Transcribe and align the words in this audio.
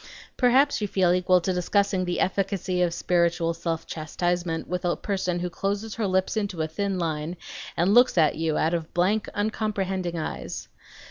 Perhaps 0.35 0.81
you 0.81 0.87
feel 0.87 1.13
equal 1.13 1.41
to 1.41 1.53
discussing 1.53 2.05
the 2.05 2.19
efficacy 2.21 2.81
of 2.81 2.91
spiritual 2.91 3.53
self 3.53 3.85
chastisement 3.85 4.67
with 4.67 4.83
a 4.83 4.95
person 4.95 5.41
who 5.41 5.47
closes 5.51 5.93
her 5.93 6.07
lips 6.07 6.35
into 6.35 6.63
a 6.63 6.67
thin 6.67 6.97
line 6.97 7.37
and 7.77 7.93
looks 7.93 8.17
at 8.17 8.33
you 8.33 8.57
out 8.57 8.73
of 8.73 8.95
blank, 8.95 9.29
uncomprehending 9.35 10.17
eyes! 10.17 10.67